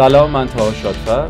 [0.00, 1.28] سلام من تا شادفر.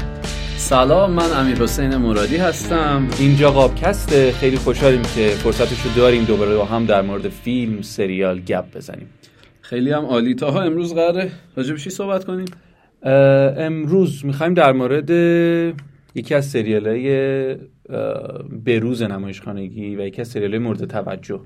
[0.56, 3.08] سلام من امیر حسین مرادی هستم.
[3.18, 4.32] اینجا قابکسته.
[4.32, 9.06] خیلی خوشحالیم که فرصتشو داریم دوباره با هم در مورد فیلم سریال گپ بزنیم.
[9.60, 10.34] خیلی هم عالی.
[10.34, 12.44] تاها امروز قراره راجب چی صحبت کنیم؟
[13.56, 15.10] امروز می‌خوایم در مورد
[16.14, 17.56] یکی از سریال های
[18.66, 21.40] بروز نمایشخانگی و یکی از سریال مورد توجه.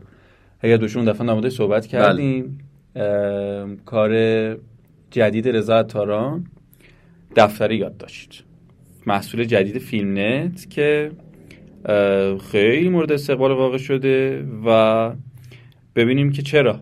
[0.61, 2.59] اگر دوشون دفعه نموده صحبت کردیم
[3.85, 4.13] کار
[5.11, 6.47] جدید رضا تاران
[7.37, 8.45] دفتری یاد داشت.
[9.07, 11.11] محصول جدید فیلم نت که
[12.51, 15.13] خیلی مورد استقبال واقع شده و
[15.97, 16.81] ببینیم که چرا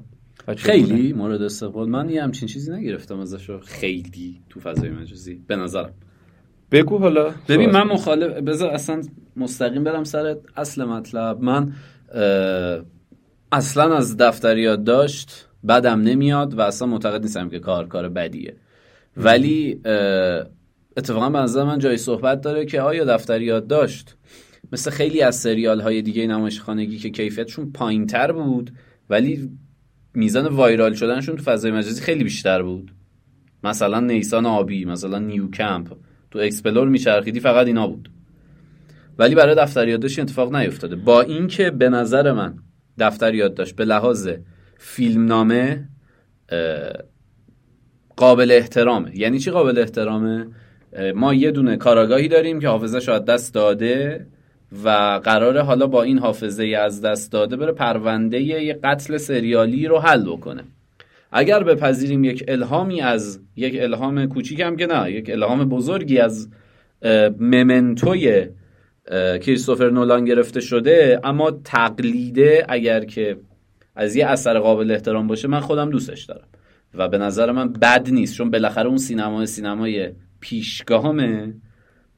[0.56, 1.88] خیلی مورد استقبال.
[1.88, 5.40] من یه همچین چیزی نگرفتم ازش خیلی تو فضای مجازی.
[5.46, 5.92] به نظرم.
[6.70, 7.30] بگو حالا.
[7.48, 9.02] ببین من مخالف بذار اصلا
[9.36, 11.40] مستقیم برم سر اصل مطلب.
[11.40, 11.72] من
[13.52, 18.56] اصلا از دفتر یادداشت بدم نمیاد و اصلا معتقد نیستم که کار کار بدیه.
[19.16, 19.80] ولی
[20.96, 24.16] اتفاقا به نظر من جای صحبت داره که آیا دفتر یادداشت؟
[24.72, 28.72] مثل خیلی از سریال های دیگه نمایش خانگی که کیفیتشون پایین تر بود
[29.10, 29.50] ولی
[30.14, 32.92] میزان viral شدنشون تو فضای مجازی خیلی بیشتر بود.
[33.64, 35.96] مثلا نیسان آبی مثلا نیو کمپ.
[36.30, 38.10] تو explore میچرخیدی فقط اینا بود.
[39.18, 40.96] ولی برای دفتر یادداشت اتفاق نیفتاده.
[40.96, 42.58] با اینکه به نظر من
[42.98, 44.28] دفتر یادداشت به لحاظ
[44.78, 45.88] فیلمنامه
[48.16, 49.18] قابل احترامه.
[49.18, 50.46] یعنی چی قابل احترامه؟
[51.14, 54.26] ما یه دونه کاراگاهی داریم که حافظه شاید دست داده
[54.84, 54.88] و
[55.24, 60.24] قراره حالا با این حافظه از دست داده بره پرونده یه قتل سریالی رو حل
[60.24, 60.62] بکنه.
[61.32, 66.48] اگر بپذیریم یک الهامی از یک الهام کوچیکم که نه یک الهام بزرگی از
[67.40, 68.46] ممنتوی
[69.40, 73.36] کریستوفر نولان گرفته شده اما تقلیده اگر که
[73.96, 76.46] از یه اثر قابل احترام باشه من خودم دوستش دارم.
[76.94, 80.10] و به نظر من بد نیست چون بالاخره اون سینما سینمای
[80.40, 81.54] پیشگامه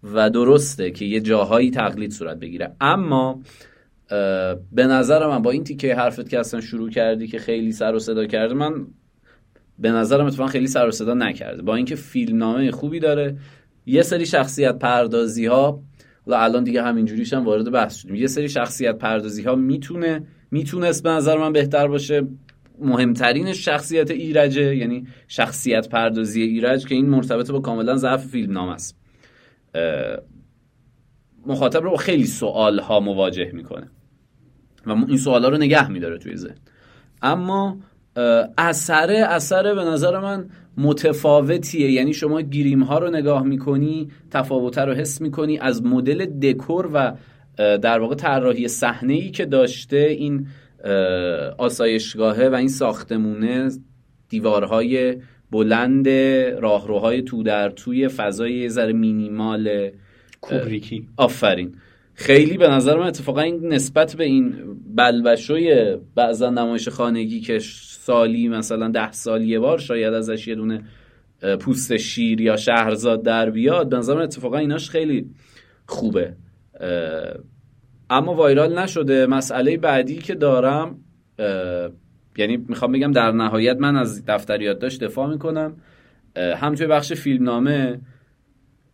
[0.03, 2.77] و درسته که یه جاهایی تقلید صورت بگیره.
[2.81, 3.41] اما
[4.73, 7.99] به نظر من با این تیکه حرفت که اصلا شروع کردی که خیلی سر و
[7.99, 8.87] صدا کرده من
[9.79, 11.63] به نظرم اتفاقا خیلی سر و صدا نکرده.
[11.63, 13.37] با اینکه فیلمنامه خوبی داره
[13.87, 15.83] یه سری شخصیت پردازی ها
[16.27, 18.15] و الان دیگه همینجوریش هم وارد بحث شدیم.
[18.15, 22.27] یه سری شخصیت پردازی ها می‌تونه می‌تونست به نظر من بهتر باشه.
[22.79, 28.97] مهمترینش شخصیت ایرجه یعنی شخصیت پردازی ایرج که این مرتبط با کاملا ضعف فیلم است.
[31.47, 33.91] مخاطب رو با خیلی سوال ها مواجه می‌کنه
[34.87, 36.57] و این سوال ها رو نگه میداره توی ذهن.
[37.23, 37.79] اما
[38.59, 41.91] اثره اثره به نظر من متفاوتیه.
[41.91, 47.13] یعنی شما گریم ها رو نگاه می‌کنی تفاوت رو حس می‌کنی از مدل دکور و
[47.57, 50.47] در واقع طراحی صحنه ای که داشته این
[51.59, 53.71] آسایشگاهه و این ساختمونه
[54.29, 55.17] دیوارهای
[55.51, 56.09] بلند
[56.61, 59.91] راهروهای تو در توی فضای یه ذره مینیمال
[60.41, 61.09] کوبریکی.
[61.17, 61.75] آفرین.
[62.15, 64.55] خیلی به نظر من اتفاقا این نسبت به این
[64.97, 70.83] بلبشوی بعضا نمایش خانگی که سالی مثلا ده سال یه بار شاید ازش یه دونه
[71.61, 75.31] پوست شیر یا شهرزاد در بیاد به نظر من اتفاقا ایناش خیلی
[75.87, 76.35] خوبه.
[78.11, 79.27] اما وایرال نشده.
[79.27, 80.99] مسئله بعدی که دارم
[82.37, 85.77] یعنی می‌خوام بگم در نهایت من از دفتریات داشت دفاع می‌کنم.
[86.37, 88.01] هم توی بخش فیلمنامه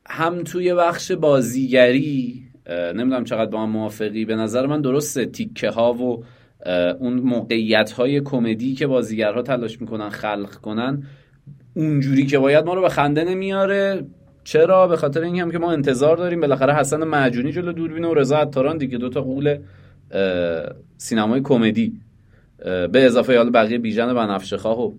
[0.06, 4.24] هم توی بخش بازیگری نمی‌دونم چقدر با هم موافقی.
[4.24, 6.24] به نظر من درسته تیکه ها و
[6.98, 11.02] اون موقعیت های کمدی که بازیگرها تلاش می‌کنن خلق کنن
[11.74, 14.06] اونجوری که باید ما رو به خنده نمیاره.
[14.44, 16.40] چرا؟ به خاطر این هم که ما انتظار داریم.
[16.40, 18.98] بالاخره حسن معجونی جلو دوربین و رضا عطاران دیگه.
[18.98, 19.58] دوتا قول
[20.96, 21.92] سینمای کمدی.
[22.64, 24.92] به اضافه حالا بقیه بیژن بنفشه خواه و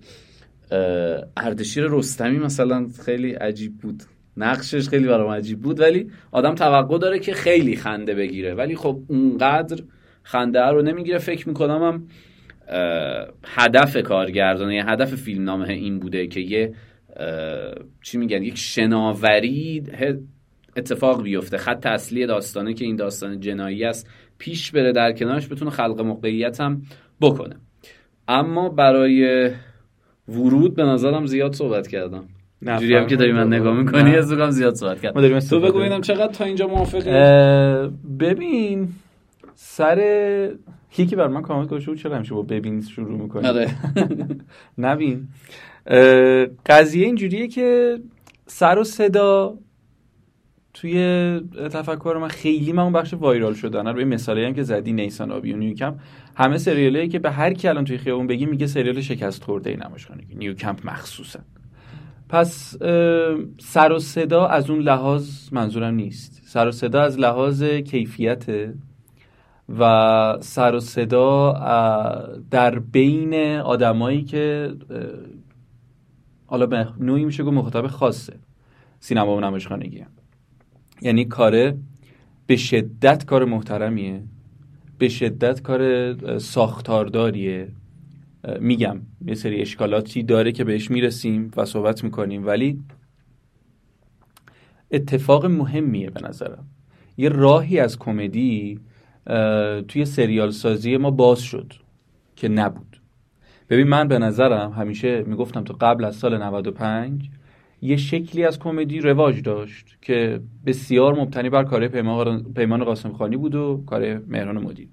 [1.37, 4.03] اردشیر رستمی مثلا خیلی عجیب بود.
[4.37, 5.79] نقشش خیلی برام عجیب بود.
[5.79, 8.53] ولی آدم توقع داره که خیلی خنده بگیره.
[8.53, 9.83] ولی خب اونقدر
[10.23, 11.17] خنده رو نمی‌گیره.
[11.17, 12.07] فکر می‌کنم هم
[13.45, 16.73] هدف کارگردانه هدف فیلمنامه این بوده که یه
[18.01, 19.83] چی میگن یک شناوری
[20.75, 21.57] اتفاق بیفته.
[21.57, 26.61] خط اصلی داستانه که این داستان جنایی است پیش بره در کنارش بتونه خلق موقعیت
[26.61, 26.81] هم
[27.21, 27.55] بکنه.
[28.27, 29.51] اما برای
[30.27, 32.23] ورود به نظرم زیاد صحبت کردم.
[32.79, 35.39] جوری هم که داری من نگاه می‌کنی از زیاد صحبت کردم.
[35.39, 37.09] تو بگو ببینم چقدر تا اینجا موافقی؟
[38.19, 38.89] ببین
[39.55, 39.99] سر
[40.97, 43.67] یکی بر من کامنت گذاشته چرا همیشه با ببین شروع می‌کنی؟ آره.
[44.77, 45.27] نبین.
[46.65, 47.99] قضیه اینجوریه که
[48.47, 49.57] سر و صدا
[50.73, 50.95] توی
[51.55, 53.87] تفکر من خیلی من اون بخش وایرال شدن.
[53.87, 55.95] روی مثالی هم که زدی نیسان آبی و نیوکمپ.
[56.35, 59.75] همه سریالی که به هر کی الان توی خیابون بگی میگه سریال شکست خورده ای
[59.75, 61.39] نمایشخانگی نیوکمپ مخصوصا.
[62.29, 62.77] پس
[63.59, 66.41] سر و صدا از اون لحاظ منظورم نیست.
[66.45, 68.73] سر و صدا از لحاظ کیفیته
[69.79, 71.53] و سر و صدا
[72.51, 74.71] در بین آدمایی که
[76.51, 78.39] حالا به نوعی میشه گفت مخاطب خاصه.
[78.99, 80.05] سینما و نمایشخانگی.
[81.01, 81.77] یعنی کاره
[82.47, 84.23] به شدت کار محترمیه
[84.97, 87.71] به شدت کار ساختارداریه.
[88.59, 92.79] میگم یه سری اشکالاتی داره که بهش می‌رسیم و صحبت می‌کنیم ولی
[94.91, 96.67] اتفاق مهمیه به نظرم.
[97.17, 98.79] یه راهی از کمدی
[99.87, 101.73] توی سریال سازی ما باز شد
[102.35, 103.00] که نبود.
[103.71, 107.29] ببین من به نظرم همیشه می‌گفتم تو قبل از سال 95
[107.81, 111.87] یه شکلی از کمدی رواج داشت که بسیار مبتنی بر کار
[112.55, 114.87] پیمان قاسم خانی بود و کار مهران مدیر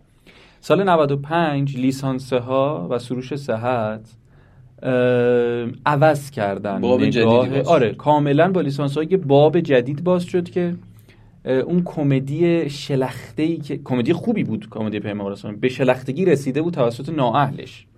[0.60, 4.00] سال 95 لیسانسه ها و سروش صحت
[5.86, 7.62] عوض کردن باب شد.
[7.66, 10.74] آره کاملا با لیسانس های باب جدید باز شد که
[11.44, 16.74] اون کمدی شلخته ای که کمدی خوبی بود کمدی پیمان قاسم به شلختگی رسیده بود
[16.74, 17.86] توسط نااهلش.
[17.86, 17.97] اه،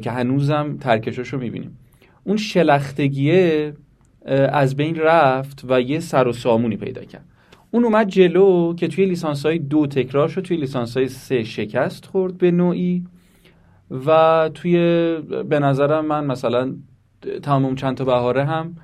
[0.00, 1.78] که هنوزم ترکشاشو می‌بینیم.
[2.24, 3.72] اون شلختگیه
[4.52, 7.24] از بین رفت و یه سر و سامونی پیدا کرد.
[7.70, 12.04] اون اومد جلو که توی لیسانس های دو تکرار شد توی لیسانس های سه شکست
[12.06, 13.04] خورد به نوعی
[14.06, 14.76] و توی
[15.48, 16.74] به نظرم من مثلا
[17.42, 18.76] تمام چند تا بهاره هم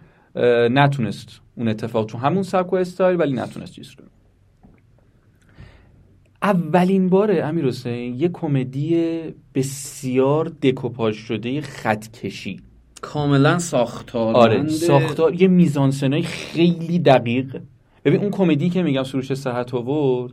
[0.70, 4.06] نتونست اون اتفاق تو همون سبک و استایل ولی نتونست چیز کنه
[6.46, 9.20] اولین باره امیر حسین یه کمدی
[9.54, 12.60] بسیار دکوپاژ شده خط کشی.
[13.00, 17.60] کاملا ساختار آره ساختار یه میزانسنای خیلی دقیق.
[18.04, 20.31] ببین اون کمدی که میگم سروش صحت آورد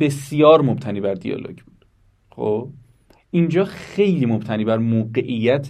[0.00, 1.86] بسیار مبتنی بر دیالوگ بود.
[2.30, 2.68] خب؟
[3.30, 5.68] اینجا خیلی مبتنی بر موقعیت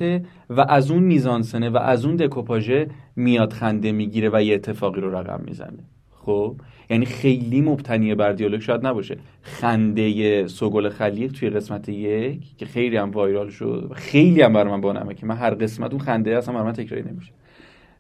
[0.50, 5.17] و از اون میزانسنه و از اون دکوپاژه میاد خنده می‌گیره و یه اتفاقی رو
[5.17, 5.85] رقم می‌زنه.
[6.11, 6.56] خب؟
[6.91, 9.19] یعنی خیلی مبتنی بر دیالوگ شاید نباشه.
[9.43, 14.81] خنده سوگل خلیق توی قسمت یک که خیلی هم وایرال شد خیلی هم برای من
[14.81, 17.33] با نمکه من هر قسمت اون خنده اصلا برای من تکراری نمیشه.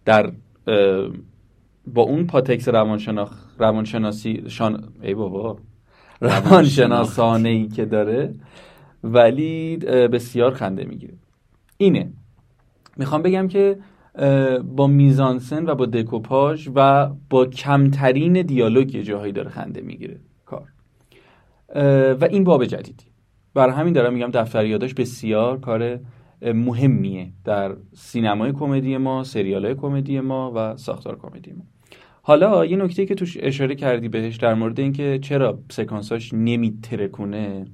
[0.04, 0.32] در
[1.86, 5.58] با اون پاتکس روانشناخ روانشناسی شان ای بابا.
[6.20, 8.34] روانشناسانه ای که داره.
[9.04, 9.76] ولی
[10.12, 11.14] بسیار خنده می‌گیره.
[11.76, 12.12] اینه.
[12.96, 13.76] می‌خوام بگم که
[14.64, 20.20] با میزانسن و با دکوپاژ و با کمترین دیالوگ یه جاهایی داره خنده می‌گیره.
[20.46, 20.68] کار.
[22.14, 23.04] و این باب جدیدی.
[23.54, 26.00] برای همین دارم میگم دفتر یادداشت بسیار کار
[26.42, 31.62] مهمیه در سینمای کمدی ما سریال های کمدی ما و ساختار کمدی ما.
[32.22, 37.66] حالا یه نکته که توش اشاره کردی بهش در مورد اینکه چرا سکانساش نمیترکونه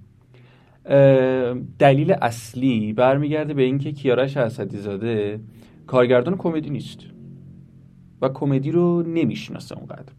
[1.78, 5.40] دلیل اصلی برمیگرده به اینکه کیارش اسدی زاده
[5.86, 6.98] کارگردان کمدی نیست
[8.22, 10.12] و کمدی رو نمی‌شناسه اونقدر.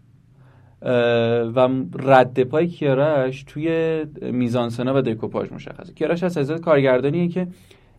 [1.56, 1.69] و
[2.00, 5.94] رد پای کیارش توی میزانسنا و دکوپاژ مشخصه.
[5.94, 7.48] کیارش اسدی زاده کارگردانیه که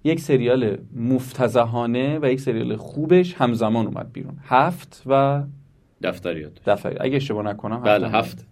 [0.05, 4.38] یک سریال مفتزهانه و یک سریال خوبش همزمان اومد بیرون.
[4.44, 5.43] هفت و
[6.03, 6.64] دفتریات.
[6.67, 8.47] دفعه اگه اشتباه نکنم بله هفت.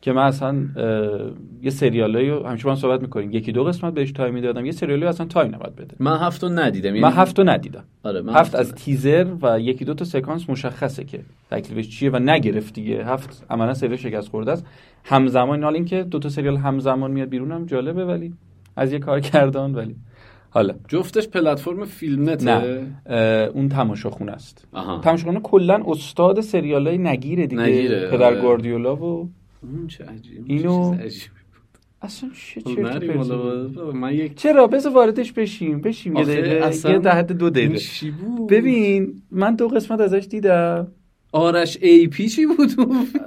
[0.00, 0.56] که من اصلا
[1.62, 3.30] یه سریالایی رو همیشه با هم صحبت می‌کنیم.
[3.30, 4.66] یکی دو قسمت بهش time می‌دادم.
[4.66, 5.96] یه سریالی اصلا time نباید بده.
[5.98, 6.92] من هفت رو ندیدم.
[6.92, 7.84] من هفت رو ندیدم.
[8.02, 8.74] آره من هفت رو از.
[8.74, 11.20] تیزر و یکی دو تا سکانس مشخصه که
[11.50, 13.04] تکلیفش چیه و نگرفت دیگه.
[13.04, 14.66] هفت عملا سریال شکست خورده است.
[15.04, 18.32] همزمان حال اینکه دو تا سریال همزمان میاد بیرون هم جالبه ولی
[18.76, 19.96] از یه کارگردان ولی.
[20.50, 20.74] حالا.
[20.88, 23.50] جفتش پلتفرم فیلم نته؟ نه.
[23.54, 24.68] اون تماشاخونه است.
[25.02, 27.62] تماشاخونه کلا استاد سریال های نگیره دیگه.
[27.62, 28.40] نگیره، پدر آره.
[28.40, 29.30] گواردیولا و
[29.62, 31.22] اون چه عجیب اینو- عجیب.
[32.02, 32.30] اصلا
[32.64, 33.94] خب بود.
[33.94, 37.78] من یک چرا بذار واردش بشیم بشیم یه دقیقه اصلا یه ده دو دقیقه
[38.48, 40.88] ببین من دو قسمت ازش دیدم
[41.32, 42.70] آرش ای پی چی بود؟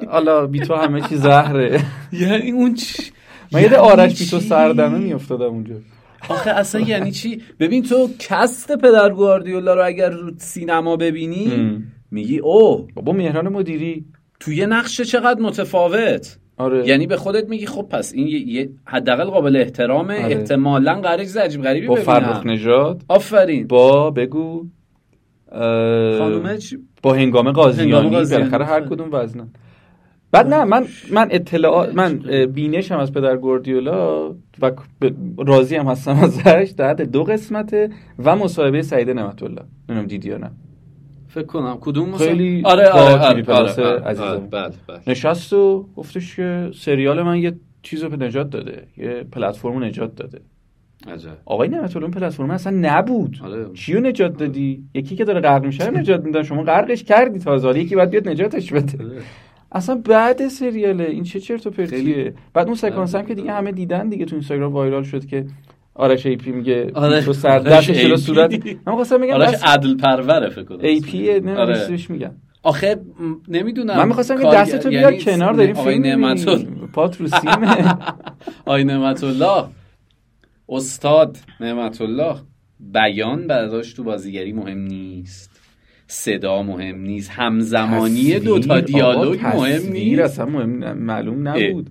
[0.10, 1.80] حالا بی تو همه چی زهره
[2.22, 3.04] یعنی اون چی
[3.52, 5.76] من یه یعنی آرش بی تو؟ سردمه میافتادم اونجا
[6.30, 11.84] آخه اصلا یعنی چی ببین تو کست پدر گواردیولا رو اگر رو سینما ببینی.
[12.12, 14.06] میگی او بابا مهران مدیری
[14.42, 16.38] تو یه نقش چقدر متفاوت.
[16.58, 16.88] آره.
[16.88, 20.24] یعنی به خودت میگی خب پس این یه- حداقل قابل احترامه.
[20.26, 20.36] آره.
[20.36, 23.02] احتمالا قرار چیز عجیب غریبی با فرخ نژاد.
[23.08, 23.68] آفرین.
[23.68, 24.66] با بگو
[25.52, 28.10] اه، چی؟ با هنگام قاضیانی.
[28.10, 29.48] بالاخره هر کدوم وزنن.
[30.32, 32.18] بعد نه من من اطلاعات من
[32.54, 34.30] بینشم از پدر گوردیولا
[34.62, 34.72] و
[35.38, 36.74] راضی هم هستم ازش.
[36.78, 40.52] در حد دو قسمته و مصاحبه سعید نعمت الله نمی‌دونم دیدی یا نه.
[41.34, 41.78] فکر کنم.
[41.82, 44.24] کدوم خیلی آره آره آره, آره, آره, عزیزم.
[44.24, 45.00] آره بله بله.
[45.08, 48.88] نشست و گفتش که سریال من یه چیز رو نجات داده.
[48.98, 50.42] یه پلتفرم نجات داده.
[51.08, 51.38] عجب.
[51.46, 53.38] آقای نعمت الله پلتفرم اصلا نبود.
[53.44, 53.66] آره.
[53.74, 56.44] چیو نجات دادی؟ یکی که داره غرق میشه نجات میدن.
[56.44, 57.80] شما غرقش کردی تازه حالا.
[57.80, 58.98] یکی باید بیاد نجاتش بده.
[59.72, 61.04] اصلا بعد سریاله.
[61.04, 64.36] این چه چرت و پرتیه؟ بعد اون سکانس هم که دیگه همه دیدن دیگه تو
[64.36, 65.46] اینستاگرام وایرال شد که
[66.02, 67.22] آرش ای پی میگه آره.
[67.22, 68.20] تو سر جلو AP.
[68.20, 70.80] صورت؟ من خواستم بگم آرش عدل پروره فکر کنم.
[70.82, 71.78] ای پی آره.
[71.78, 72.32] اسمش میگم
[72.64, 73.02] آخه
[73.48, 73.98] نمی‌دونم.
[73.98, 76.88] من می‌خواستم که دستتو یعنی بیار کنار داریم فیلم نعمت می‌بینی.
[76.94, 77.96] پات رو سیمه
[78.66, 79.66] آقای نعمت الله
[80.70, 82.36] استاد نعمت الله
[82.80, 85.62] بیان براش تو بازیگری مهم نیست.
[86.08, 87.30] صدا مهم نیست.
[87.30, 90.22] همزمانی دوتا آقا، دیالوگ مهم نیست.
[90.22, 91.90] اصلا مهم معلوم نبود.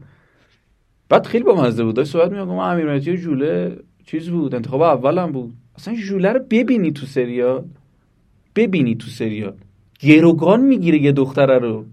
[1.09, 1.97] بعد خیلی با مزه بود.
[1.97, 3.77] داشت صحبت میگم امیر مهدی جوله
[4.07, 5.53] چیز بود؟ انتخاب اولم بود.
[5.79, 7.65] اصلا جوله رو ببینی تو سریال.
[8.57, 9.55] ببینی تو سریال.
[10.01, 11.85] گروگان می‌گیره یه دختره رو.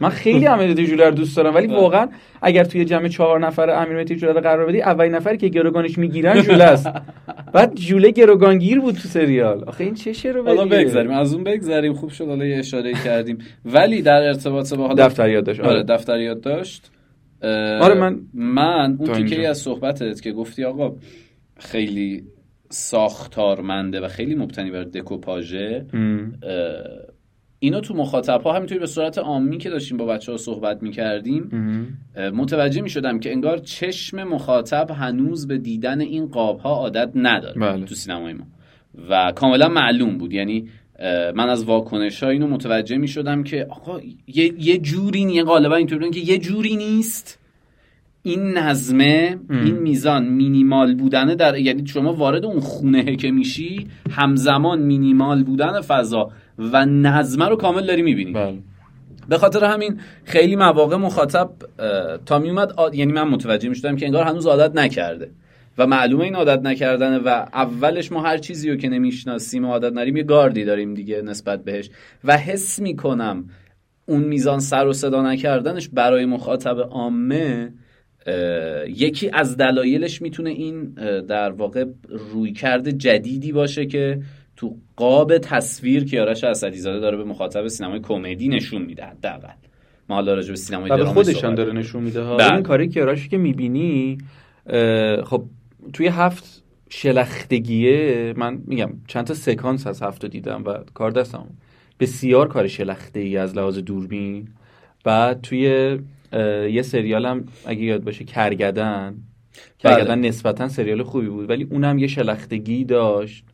[0.00, 2.08] من خیلی امیر مهدی جوله رو دوست دارم ولی واقعا
[2.42, 5.98] اگر توی جمع چهار نفر امیر مهدی جوله رو قرار بدی اولین نفری که گروگانش
[5.98, 6.88] می‌گیرن جوله است.
[7.54, 9.64] بعد جوله گروگانگیر بود تو سریال.
[9.64, 11.92] آخه این چه شعر حالا بگذاریم از اون بگذاریم.
[11.94, 13.38] خوب شد حالا یه اشاره کردیم.
[13.64, 15.70] ولی در ارتباط با حالا دفتر یاد داشت آره.
[15.70, 16.90] آره دفتر یاد داشت.
[17.42, 19.48] اه، آره، من- من اون تیکه.
[19.48, 20.92] از صحبتت که گفتی آقا
[21.60, 22.24] خیلی
[22.68, 25.86] ساختارمنده و خیلی مبتنی بر دکوپاژه
[27.58, 31.50] اینو تو مخاطب ها همینطوری به صورت عامی که داشتیم با بچه ها صحبت می‌کردیم.
[32.34, 37.84] متوجه می‌شدم که انگار چشم مخاطب هنوز به دیدن این قاب ها عادت نداره بله.
[37.84, 38.46] تو سینمای ما
[39.10, 40.68] و کاملا معلوم بود یعنی
[41.34, 45.76] من از واکنش ها اینو متوجه می شدم که آقا یه, یه جوری نیه غالبا
[45.76, 47.39] اینطوری که یه جوری نیست
[48.22, 49.64] این نظمه ام.
[49.64, 55.80] این میزان مینیمال بودنه در یعنی شما وارد اون خونه که میشی همزمان مینیمال بودن
[55.80, 58.58] فضا و نظمه رو کامل داری می‌بینی بله
[59.28, 61.50] به خاطر همین خیلی مواقع مخاطب
[62.26, 65.30] تا میومد آ- یعنی من متوجه می‌شدم که انگار هنوز عادت نکرده
[65.78, 69.92] و معلومه این عادت نکردنه و اولش ما هر چیزی رو که نمی‌شناسیم و عادت
[69.92, 71.90] نداریم یه گاردی داریم دیگه نسبت بهش
[72.24, 73.44] و حس می‌کنم
[74.06, 77.72] اون میزان سر و صدا نکردنش برای مخاطب عامه
[78.88, 80.82] یکی از دلایلش می‌تونه این
[81.20, 84.22] در واقع رویکرد جدیدی باشه که
[84.56, 89.48] تو قاب تصویر که آرش اسدیزاده داره به مخاطب سینمای کمدی نشون میده حداقل
[90.08, 91.72] ما حالا راجع به سینمای و به درامای خودش صحبت هم داره.
[91.72, 92.52] نشون میده ها بله.
[92.52, 94.18] این کاری که آراشی که می‌بینی
[95.24, 95.44] خب
[95.92, 101.46] توی هفت شلختگیه من میگم چند تا سکانس از هفت دیدم و کار دستم
[102.00, 104.48] بسیار کار شلخته ای از لحاظ دوربین
[105.04, 105.98] بعد توی
[106.72, 109.14] یه سریال هم اگه یاد باشه کرگدن.
[109.78, 110.28] کرگدن بله.
[110.28, 113.44] نسبتا سریال خوبی بود ولی اونم یه شلختگی داشت.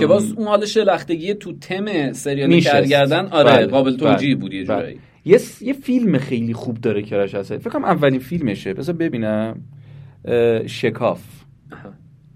[0.00, 2.60] که باز اون حال شلختگی تو تم سریال.
[2.60, 4.76] کارگردن آره بله، قابل توجیه بله، بود یه بله.
[4.76, 4.98] جورایی.
[5.24, 7.58] یه س- یه فیلم خیلی خوب داره کراش هست.
[7.58, 8.74] فکر کنم اولین فیلمشه.
[8.74, 9.60] بذار ببینم.
[10.66, 11.20] شکاف.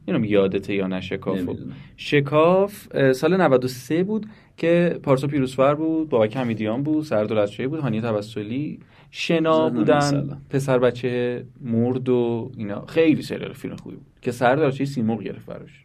[0.07, 1.73] اینم یادته یا نه شکاف نمی‌دونم.
[1.97, 8.79] شکاف سال 93 بود که پارسا پیروزفر بود بابک حمیدیان بود سردولتشاهی بود هانیه توسلی
[9.11, 10.37] شنا بودن مثلا.
[10.51, 15.85] پسر بچه مرد و اینا خیلی سریال فیلم خوبی بود که سردولتشاهی سیمرغ گرفت براش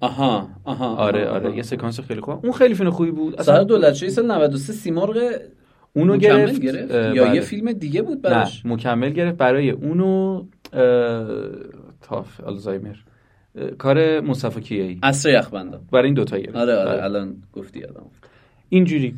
[0.00, 1.56] آها آها آره آره آها.
[1.56, 5.16] یه سکانس خیلی خوب اون خیلی فیلم خوبی بود سر دولتشاهی سال 93 سیمرغ
[5.92, 7.34] اونو گرفت, گرفت یا بله.
[7.34, 11.26] یه فیلم دیگه بود نه براش مکمل گرفت برای اونو اه،
[12.02, 12.96] تاف آلزایمر
[13.78, 14.98] کار مصطفی کیایی.
[15.02, 17.04] عصر یخبندان برای این دوتا گرفت آره آره بله.
[17.04, 18.06] الان گفتی افتاد.
[18.68, 19.14] اینجوری.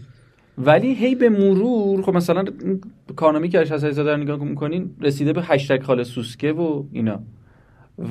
[0.58, 2.80] ولی هی به مرور خب مثلا این
[3.16, 7.20] کارنامه‌ای که از زاده رو نگاه می‌کنین رسیده به هشتگ خاله سوسکه و اینا.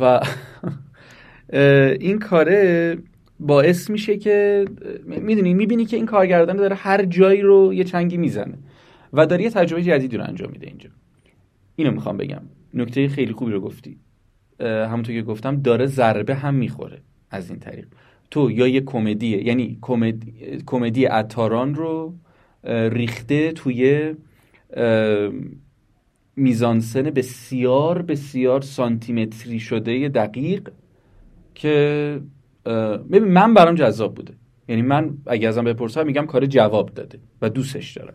[0.02, 0.20] و
[2.00, 2.98] این کاره
[3.40, 4.66] باعث میشه که
[5.06, 8.58] می‌دونی می‌بینی که این کارگردان داره هر جایی رو یه چنگی می‌زنه.
[9.14, 10.90] و داره یه تجربه جدیدی رو انجام میده اینجا.
[11.76, 12.42] اینو می‌خوام بگم.
[12.74, 13.98] نکته خیلی خوبی رو گفتی.
[14.60, 17.88] همونطور که گفتم داره ضربه هم می‌خوره از این طریق.
[18.32, 20.34] تو یا یه کمدیه یعنی کمدی,
[20.66, 22.14] کمدی عطاران رو
[22.90, 24.14] ریخته توی
[26.36, 30.70] میزانسن بسیار بسیار سانتیمتری شده دقیق
[31.56, 32.20] که
[33.12, 34.34] ببین من برام جذاب بوده.
[34.68, 38.14] یعنی من اگه ازم بپرسم میگم کار جواب داده و دوستش دارم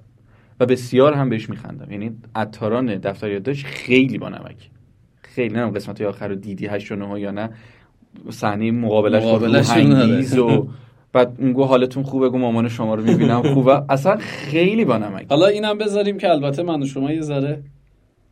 [0.61, 1.91] و بسیار هم بهش میخندم.
[1.91, 4.71] یعنی عطاران دفتر یادداشت خیلی با نمک.
[5.23, 7.51] خیلی نه قسمت آخر رو دیدی هشت و نه یا نه؟
[8.31, 10.67] صحنه مقابلش مقابلش و
[11.13, 13.43] بعد اون گو حالتون خوبه گو مامان شما رو می‌بینم.
[13.55, 15.27] خوبه؟ اصلا خیلی با نمک.
[15.29, 17.63] حالا اینم بذاریم که البته من و شما یه ذره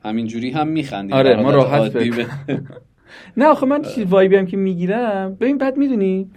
[0.05, 1.17] همینجوری هم میخندیم.
[1.17, 1.97] آره، ما راحت
[3.37, 5.37] نه آخه من چیز وایبی هم که می‌گیرم.
[5.41, 6.31] ببین بعد می‌دونی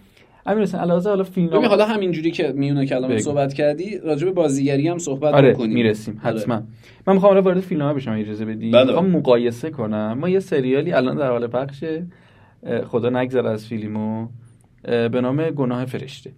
[0.46, 3.20] امیر حسین علاوه حالا فیلم ببین حالا همینجوری که میونه کلام بگو.
[3.20, 5.74] صحبت کردی راجع به بازیگری هم صحبت آره بکنیم.
[5.74, 6.40] می‌رسیم آره.
[6.40, 6.64] حتما.
[7.08, 8.72] من می‌خوام حالا وارد فیلمنامه بشم اجازه بدی.
[8.72, 8.86] بله.
[8.86, 10.18] می‌خوام مقایسه کنم.
[10.20, 12.08] ما یه سریالی الان در حال پخشه
[12.88, 14.28] خدا نگذره از فیلمو.
[14.84, 16.32] به نام گناه فرشته.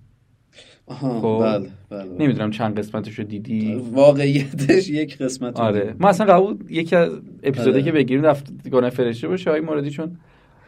[0.87, 3.81] خب؟ بله بله نمی‌دونم چند قسمتشو دیدی.
[3.91, 5.95] واقعیتش یک قسمت آره.
[5.99, 7.11] ما اصلا قبول یکی از
[7.43, 10.17] اپیزودی که بگیریم رفت گناه فرشته باشه های موردی چون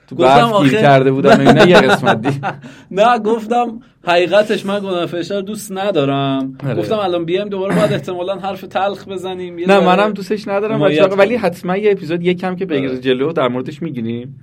[0.08, 2.42] تو گفتم آخه کرده بودن نه یه قسمت دی
[3.02, 6.76] نه گفتم حقیقتش من گناه رو دوست ندارم آره.
[6.76, 10.82] گفتم الان بیام دوباره باید احتمالا حرف تلخ بزنیم نه منم دوستش ندارم
[11.18, 13.00] ولی حتما یه اپیزود یکم که بگیره آره.
[13.00, 14.40] جلو در موردش می‌گیریم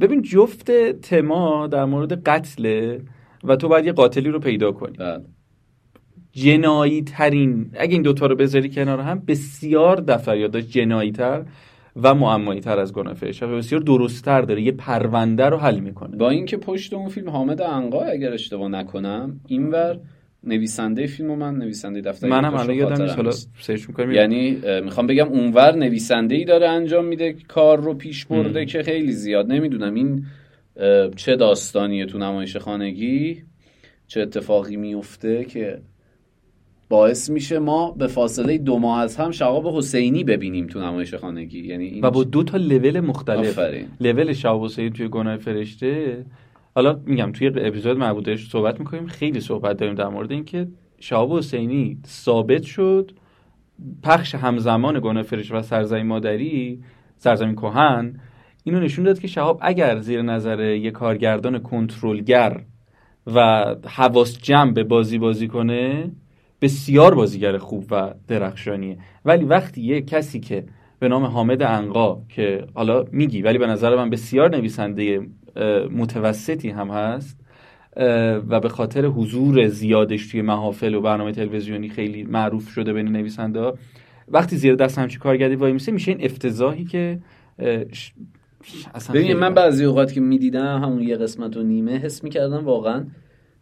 [0.00, 3.00] ببین جفت تما در مورد قتله
[3.44, 5.24] و تو باید یه قاتلی رو پیدا کنی بله.
[6.32, 11.44] جنایی ترین اگه این دوتا رو بذاری کنار هم بسیار دفتر یادداشت جنایی تر
[12.02, 14.62] و معمایی تر از گناه فرشته و بسیار درست تر داره.
[14.62, 16.16] یه پرونده رو حل می‌کنه.
[16.16, 19.98] با اینکه پشت اون فیلم حامد انقا اگر اشتباه نکنم اینور
[20.44, 23.16] نویسنده فیلم و من نویسنده دفتر منم الان یادم نیست.
[23.16, 28.24] حالا سرچ می‌کنم یعنی می‌خوام بگم اونور نویسنده ای داره انجام میده کار رو پیش
[28.24, 29.52] برده که خیلی زیاد.
[29.52, 30.24] نمی‌دونم این
[31.16, 33.42] چه داستانیه تو نمایش خانگی
[34.06, 35.78] چه اتفاقی میفته که
[36.88, 41.66] باعث میشه ما به فاصله دو ماه از هم شعاب حسینی ببینیم تو نمایش خانگی.
[41.66, 43.58] یعنی این و با دو تا لول مختلف.
[43.58, 43.86] آفرین.
[44.00, 46.24] لول شعاب حسینی توی گناه فرشته.
[46.74, 49.06] حالا میگم توی اپیزود مربوطش صحبت می‌کنیم.
[49.06, 50.68] خیلی صحبت داریم در مورد اینکه
[51.00, 53.12] شهاب حسینی ثابت شد
[54.02, 56.82] پخش همزمان گناه فرشته و سرزمین مادری
[57.16, 58.20] سرزمین کهن.
[58.64, 62.60] اینو نشون داد که شهاب اگر زیر نظر یک کارگردان کنترلگر
[63.26, 66.10] و حواس جمع به بازی بازی کنه
[66.60, 68.98] بسیار بازیگر خوب و درخشانیه.
[69.24, 70.64] ولی وقتی یه کسی که
[70.98, 75.26] به نام حامد انقا که حالا میگی ولی به نظر من بسیار نویسنده
[75.90, 77.40] متوسطی هم هست
[78.48, 83.72] و به خاطر حضور زیادش توی محافل و برنامه تلویزیونی خیلی معروف شده بین نویسنده
[84.28, 87.18] وقتی زیر دست همچی کارگردی وای میسه میشه این افتضاحی که
[89.14, 93.04] ببین من بعضی اوقات که می‌دیدم همون یه قسمت و نیمه حس می‌کردم واقعا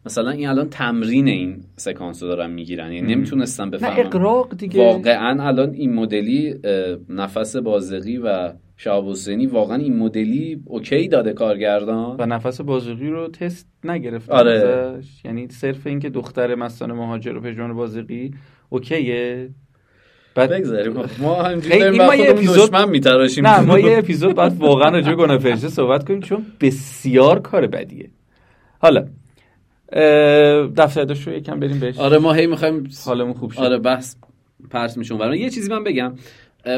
[0.06, 2.92] مثلا این الان تمرین این سکانس رو دارن می‌گیرن.
[2.92, 4.84] یعنی نمی‌تونستم بفهمم نه اقراق دیگه.
[4.84, 6.54] واقعا الان این مدلی
[7.08, 12.16] نفس بازقی و شهاب حسینی واقعا این مدلی اوکی داده کارگردان.
[12.18, 15.00] و نفس بازقی رو تست نگرفت آره.
[15.24, 18.30] یعنی صرف اینکه دختر مستان مهاجر و پژمان بازقی
[18.68, 19.48] اوکیه.
[20.34, 20.92] بعد بگذاریم.
[21.18, 23.46] ما همینجوری ما یه اپیزود دشمن میتراشیم.
[23.46, 28.10] نه ما یه اپیزود بعد واقعا راجع به گناه صحبت کنیم چون بسیار کار بدیه.
[28.78, 29.06] حالا
[30.76, 31.98] دفتر یادداشت یکم بریم بهش.
[31.98, 33.60] آره ما هی می‌خوایم حالمون خوب شه.
[33.60, 34.16] آره بحث
[34.70, 36.14] پرس میشون برای یه چیزی من بگم.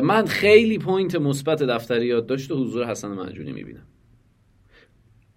[0.02, 3.86] من خیلی point مثبت دفتر یادداشت و حضور حسن معجونی می‌بینم.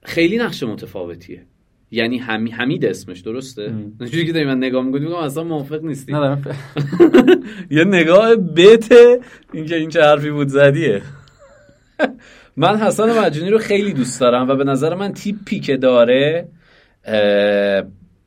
[0.04, 1.46] خیلی نقش متفاوتیه.
[1.92, 3.74] یعنی همی حمید اسمش درسته؟
[4.12, 6.14] چیزی که داری من نگاه می‌کنی میگم اصلا موافق نیستی.
[7.72, 9.20] یه نگاه بته
[9.54, 11.02] اینکه این چه حرفی بود زدیه.
[12.58, 16.48] من حسن مجونی رو خیلی دوست دارم و به نظر من تیپی که داره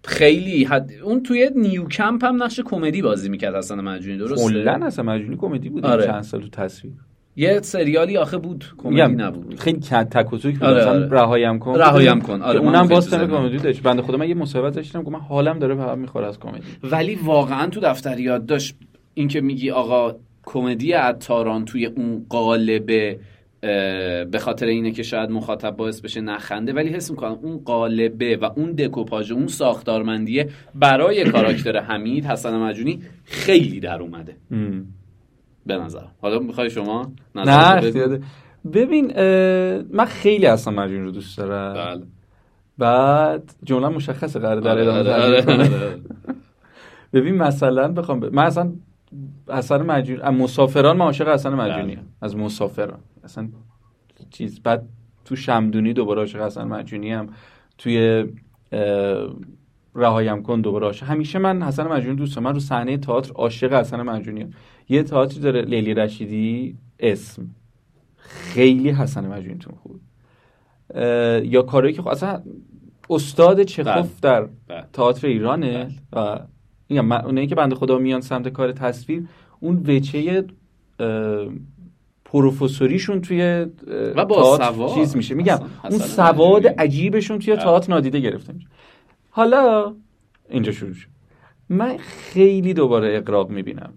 [0.05, 0.91] خیلی حد...
[1.03, 5.37] اون توی نیو کمپ هم نقش کمدی بازی می‌کرد حسن مجونی درسته؟ کلا حسن مجونی
[5.37, 6.07] کمدی بود آره.
[6.07, 6.93] چند سال تو تصویر.
[7.37, 9.61] یه سریالی آخه بود کمدی نبود.
[9.61, 11.09] خیلی تک و توک بود آره، مثلا آره.
[11.09, 11.75] رهایم کن.
[11.75, 12.43] رهایم کن.
[12.43, 13.83] آره اونم باز تم کمدی داشت.
[13.83, 16.61] بنده خدا من یه مصاحبه داشتم که من حالم داره به می‌خوره از کمدی.
[16.83, 18.77] ولی واقعا تو دفتریات داشت
[19.15, 23.17] اینکه میگی آقا کمدی عطاران توی اون قالب
[24.31, 26.73] به خاطر اینه که شاید مخاطب باعث بشه نخنده.
[26.73, 33.03] ولی حس می‌کنم اون قالبه و اون دکوپاژ اون ساختارمندیه برای کاراکتر حمید حسن مجونی
[33.25, 34.37] خیلی در اومده.
[35.67, 37.91] به نظر حالا می‌خوای شما نه
[38.73, 39.07] ببین
[39.93, 41.75] من خیلی حسن مجونی رو دوست دارم.
[41.75, 42.03] بله.
[42.79, 45.69] بعد جمله مشخصه قرار در آره ادامه
[47.13, 48.35] ببین مثلا بخوام ب...
[48.35, 48.73] من اصلا
[49.49, 52.99] حسن مجونی مسافران من عاشق حسن مجونی از مسافران.
[53.25, 53.49] اصلا
[54.31, 54.61] چیز.
[54.61, 54.89] بعد
[55.25, 57.29] تو شمدونی دوباره عاشق حسن مجونی هم
[57.79, 58.25] توی
[59.95, 61.07] رهایم کن دوباره عاشق.
[61.07, 64.51] همیشه من حسن مجونی دوست من رو صحنه تئاتر عاشق حسن مجونی هم.
[64.89, 67.51] یه تئاتری داره لیلی رشیدی اسم.
[68.17, 70.01] خیلی حسن مجونی تو خوب.
[71.45, 72.43] یا کاری که خب اصلا
[73.11, 74.49] استاد چخوف در
[74.93, 76.41] تئاتر ایرانه و
[76.89, 79.29] میگم اونایی که بنده خدا میان سمت کار تصویر
[79.61, 80.45] اون وچه
[82.35, 83.67] پروفسوریشون توی
[84.17, 84.95] و با سواد.
[84.95, 85.35] چیز میشه.
[85.35, 85.59] میگم
[85.91, 88.69] اون سواد عجیبشون توی تئاتر نادیده گرفته میشه.
[89.31, 89.95] حالا
[90.51, 91.09] اینجا شروع شد.
[91.69, 93.93] من خیلی دوباره اقراق می‌بینم.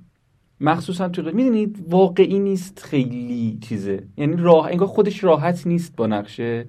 [0.61, 4.03] مخصوصا توی می‌دونید واقعی نیست خیلی چیزه.
[4.17, 6.67] یعنی راه انگار خودش راحت نیست با نقشه.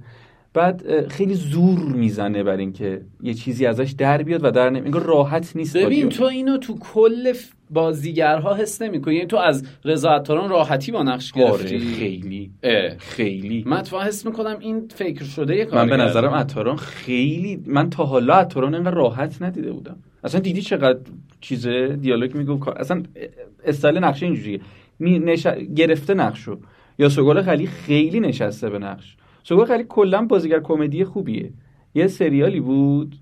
[0.55, 5.57] بعد خیلی زور می‌زنه بر اینکه یه چیزی ازش در بیاد و در نمیاد راحت
[5.57, 7.33] نیست ببین تو اینو تو کل
[7.71, 11.79] بازیگرها حس نمی‌کنی یعنی تو از رضا عطاران راحتی با نقش آره، گرفتی.
[11.79, 12.51] خیلی.
[12.63, 12.97] اه.
[12.99, 13.65] خیلی.
[13.67, 18.05] من اتفاقا حس می‌کنم این فکر شده یه من به نظرم عطاران خیلی من تا
[18.05, 19.97] حالا عطاران اینقدر راحت ندیده بودم.
[20.25, 20.99] اصلا دیدی چقدر
[21.41, 23.03] چیز دیالوگ میگو اصلا
[23.65, 24.61] استایل نقشه اینجوریه.
[24.99, 25.47] می نش...
[25.77, 26.59] گرفته نقشو.
[26.99, 29.17] یا سوگل خلی خیلی نشسته به نقش.
[29.49, 31.53] سوگل خلی کلا بازیگر کمدی خوبیه.
[31.95, 33.17] یه سریالی بود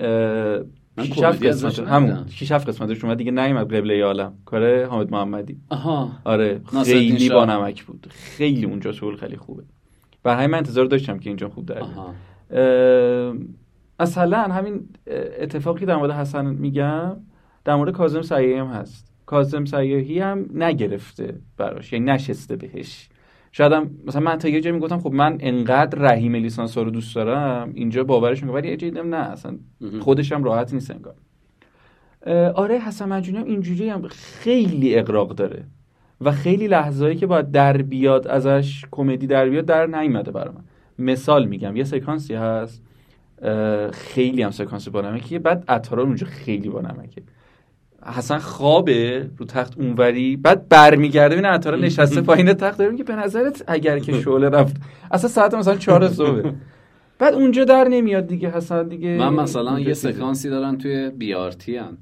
[0.00, 1.88] من شیش کمدی هفت ازش قسمت.
[1.88, 4.34] همون شیش هفت قسمتش اومد دیگه نیومد قبله عالم.
[4.44, 5.60] کار حامد محمدی.
[5.68, 6.10] آها.
[6.24, 7.28] آره خیلی.
[7.28, 8.06] با نمک بود.
[8.10, 9.62] خیلی اونجا سوگل خیلی خوبه.
[10.24, 11.82] همین من انتظار داشتم که اینجا خوب در
[14.00, 14.88] مثلا همین
[15.40, 17.16] اتفاقی در مورد حسن میگم
[17.64, 19.12] در مورد کاظم سیاهی هم هست.
[19.26, 23.08] کاظم سیاهی هم نگرفته براش یعنی نشسته بهش.
[23.52, 27.14] شاید هم مثلا من تا یه جایی می‌گفتم خب من انقدر رحیم لیسانس رو دوست
[27.14, 29.58] دارم اینجا باورش می‌کنم ولی یه جایی نه اصلا.
[30.00, 31.14] خودش هم راحت نیست انگار.
[32.54, 35.64] آره حسن منجونی هم اینجوری هم خیلی اقراق داره
[36.20, 40.64] و خیلی لحظه‌ای که باید در بیاد ازش کمدی در بیاد در نیومده برای من.
[41.06, 42.82] مثال میگم یه سکانسی هست
[43.92, 47.22] خیلی هم سکانس با نمکیه بعد عطاران اونجا خیلی با نمکه.
[48.06, 53.16] حسن خوابه رو تخت اونوری بعد برمیگرده ببین عطارا نشسته پایین تخت داره میگه به
[53.16, 54.76] نظرت اگر که شعله رفت
[55.10, 56.50] اصلا ساعت مثلا چهار صبح
[57.18, 59.94] بعد اونجا در نمیاد دیگه حسن دیگه من مثلا یه.
[59.94, 61.98] سکانسی دارن توی بیارتی هن.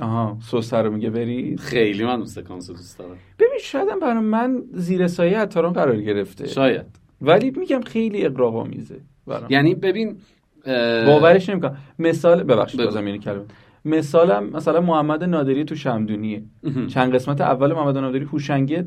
[0.00, 4.00] آها سوسه رو میگه برید خیلی من اون سکانس رو دوست دارم ببین شاید هم
[4.00, 6.86] برای من زیر سایه عطاران قرار گرفته شاید
[7.22, 9.46] ولی میگم خیلی اقراق آمیزه برام.
[9.50, 10.16] یعنی ببین
[11.06, 12.84] باورش نمی‌کنم مثال ببخشید.
[12.84, 13.44] بازم یعنی کلمه
[13.84, 16.42] مثالم مثلا محمد نادری تو شمدونیه.
[16.88, 18.82] چند قسمت اول محمد نادری هوشنگی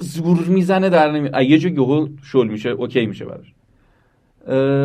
[0.00, 3.54] زور می‌زنه در نمی یه جا یهو شل میشه اوکی میشه براش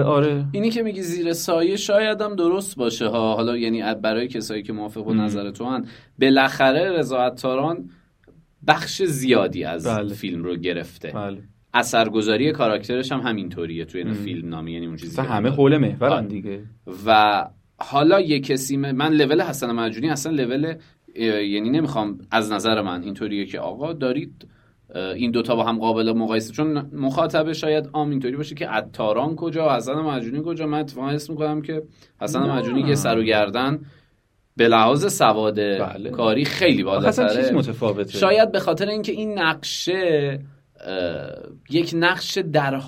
[0.05, 4.63] آره اینی که میگی زیر سایه شاید هم درست باشه ها حالا یعنی برای کسایی
[4.63, 5.21] که موافق ام.
[5.21, 5.85] نظر تو هن
[6.21, 7.31] بالاخره رضا
[8.67, 10.13] بخش زیادی از بله.
[10.13, 11.37] فیلم رو گرفته بله
[11.73, 14.13] اثرگذاری کاراکترش هم همینطوریه توی این.
[14.13, 15.49] فیلم نامی یعنی اون چیزی همه.
[15.49, 16.27] حول محورن.
[16.27, 16.63] دیگه
[17.05, 17.45] و
[17.77, 20.75] حالا یه کسی من لول حسن مجونی اصلا لول
[21.15, 24.47] یعنی نمی‌خوام از نظر من اینطوریه که آقا دارید
[24.95, 29.75] این دوتا با هم قابل مقایسه چون مخاطب شاید عام اینطوری باشه که عطاران کجا
[29.75, 31.83] حسن مجونی کجا من اتفاقا حس می‌کنم که
[32.21, 32.39] حسن.
[32.39, 33.79] مجونی یه سر و گردن
[34.57, 36.09] به لحاظ سواد بله.
[36.09, 40.39] کاری خیلی بالاتره متفاوته شاید به خاطر اینکه این نقشه
[41.69, 42.79] یک نقش در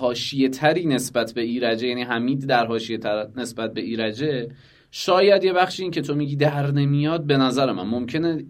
[0.53, 4.49] تری نسبت به ایرجه یعنی حمید در تر نسبت به ایرجه
[4.91, 8.43] شاید یه بخشی این که تو میگی در نمیاد به نظر من ممکنه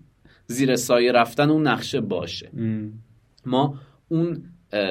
[0.48, 2.94] زیر سایه رفتن اون نقشه باشه ام.
[3.46, 3.76] ما
[4.10, 4.44] اون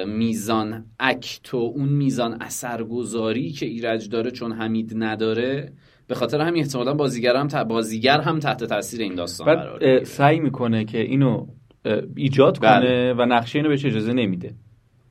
[0.07, 5.73] میزان اکت و اون میزان اثرگذاری که ایرج داره چون حمید نداره
[6.09, 10.41] به خاطر همین احتمالا بازیگر هم, ت- بازیگر هم تحت تاثیر این داستان قرار سعی
[10.41, 11.47] می‌کنه که اینو
[12.17, 12.81] ایجاد بله.
[12.81, 14.55] کنه و نقشه اینو بهش اجازه نمیده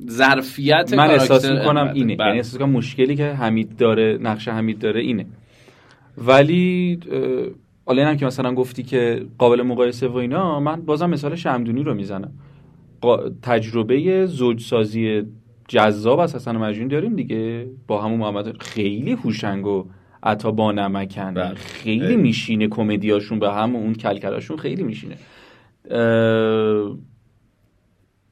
[0.09, 1.91] ظرفیت من احساس می‌کنم.
[1.93, 2.27] اینه بله.
[2.27, 5.25] یعنی احساس می‌کنم مشکلی که حمید داره نقش حمید داره اینه
[6.17, 6.99] ولی
[7.85, 11.93] حالا اینم که مثلا گفتی که قابل مقایسه و اینا من بازم مثال شمدونی رو
[11.93, 12.31] می‌زنم.
[13.41, 15.23] تجربه زوجسازی
[15.67, 17.67] جذاب از حسن مجنون داریم دیگه.
[17.87, 19.85] با همون محمد خیلی هوشنگ و
[20.23, 21.33] عطا با نمکن.
[21.33, 21.55] بله.
[21.55, 22.15] خیلی.
[22.15, 25.15] میشینه کمدیاشون به هم و اون کلکلاشون خیلی میشینه.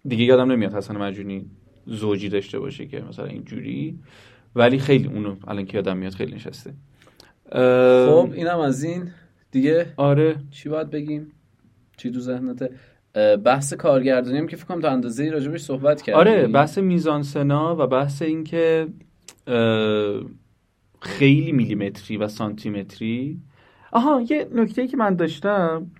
[0.08, 1.46] دیگه یادم نمیاد حسن مجونی
[1.86, 4.00] زوجی داشته باشه که مثلا اینجوری
[4.56, 6.74] ولی خیلی اونو الان که یادم میاد خیلی نشسته.
[7.52, 9.12] خب اینم از این.
[9.52, 10.36] دیگه آره.
[10.52, 11.32] چی باید بگیم؟
[11.98, 12.70] چی تو ذهنته؟
[13.16, 16.20] اه، بحث کارگردانی هم که فکر کنم تا اندازه راجبش صحبت کردیم.
[16.20, 18.88] آره بحث میزانسنا و بحث این که
[19.48, 20.22] اه،
[21.02, 23.42] خیلی میلیمتری و سانتیمتری.
[23.92, 25.92] آها یه نکته که من داشتم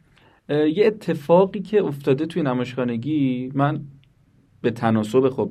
[0.50, 3.82] یه اتفاقی که افتاده توی نمایشخانگی من
[4.62, 5.50] به تناسب خب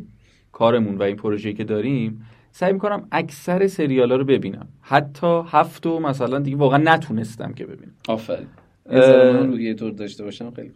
[0.53, 4.69] کارمون و این پروژه‌ای که داریم سعی می‌کنم اکثر سریال ها رو ببینم.
[4.81, 7.93] حتی هفت و مثلا دیگه واقعا نتونستم که ببینم.
[8.09, 8.47] آفرین.
[8.91, 10.71] اه، یه طور داشته باشم خیلی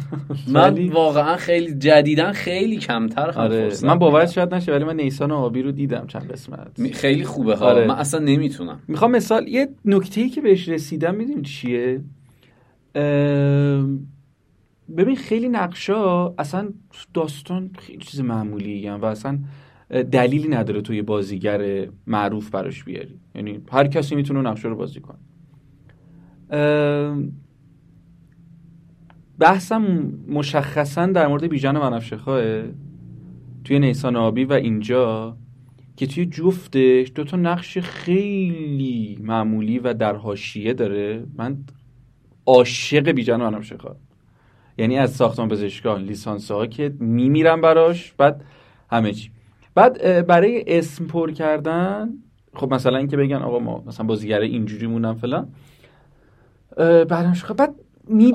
[0.54, 4.30] من واقعا خیلی جدیدن خیلی کمتر آره من باورت.
[4.30, 6.90] شاید نشه ولی من نیسان آبی رو دیدم چند قسمت.
[6.92, 7.66] خیلی خوبه ها.
[7.66, 7.86] آره.
[7.86, 8.80] من اصلا نمی‌تونم.
[8.88, 12.00] می‌خوام مثال یه نکته ای که بهش رسیدم می‌دونی چیه؟
[14.96, 16.68] ببین خیلی نقشا اصلا
[17.14, 19.38] داستان خیلی چیز معمولی و اصلا
[19.92, 23.20] دلیلی نداره توی بازیگر معروف براش بیاری.
[23.34, 25.18] یعنی هر کسی می‌تونه نقشه رو بازی کنه.
[29.38, 32.16] بحثم مشخصا در مورد بیژن بنفشه
[33.64, 35.36] توی نیسان آبی و اینجا
[35.96, 41.24] که توی جفتش دو تا نقش خیلی معمولی و در حاشیه داره.
[41.36, 41.58] من
[42.46, 43.96] عاشق منم شخار
[44.78, 48.44] یعنی از ساختمان پزشکان لیسانس ها که میمیرم براش بعد
[48.90, 49.31] همه چی.
[49.74, 52.10] بعد برای اسم پر کردن
[52.54, 55.48] خب مثلا اینکه بگن آقا ما مثلا بازیگر اینجوری مونم فلان
[56.76, 57.74] بعدش خب بعد
[58.08, 58.32] می‌بینی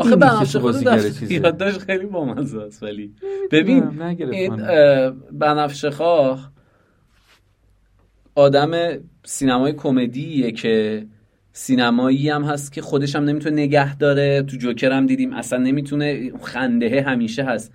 [0.51, 3.13] که بازیگر چیزی یادداشت خیلی بامزه است ولی
[3.51, 4.55] ببین این
[5.31, 6.51] بنفشه خواه
[8.35, 8.71] آدم
[9.25, 11.05] سینمای کمدیه که
[11.53, 14.43] سینمایی هم هست که خودش هم نمی‌تونه نگه داره.
[14.43, 17.71] تو جوکر هم دیدیم اصلا نمی‌تونه خنده همیشه هست.